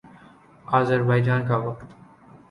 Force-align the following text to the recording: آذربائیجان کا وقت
آذربائیجان 0.65 1.45
کا 1.47 1.57
وقت 1.57 1.85